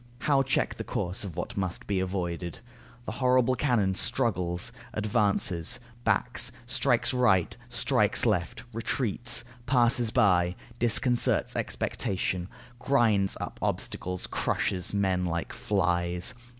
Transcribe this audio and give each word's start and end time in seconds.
How 0.21 0.41
check 0.41 0.77
the 0.77 0.83
course 0.83 1.23
of 1.23 1.37
what 1.37 1.55
must 1.55 1.85
be 1.85 1.99
avoided? 1.99 2.57
The 3.05 3.11
horrible 3.11 3.53
cannon 3.53 3.93
struggles, 3.93 4.71
advances, 4.95 5.79
backs, 6.03 6.51
strikes 6.65 7.13
right, 7.13 7.55
strikes 7.69 8.25
left, 8.25 8.63
retreats, 8.73 9.43
passes 9.67 10.09
by, 10.09 10.55
disconcerts 10.79 11.55
expectation, 11.55 12.49
grinds 12.79 13.37
up 13.39 13.59
obstacles, 13.61 14.25
crushes 14.25 14.91
men 14.91 15.23
like 15.27 15.53
flies. 15.53 16.33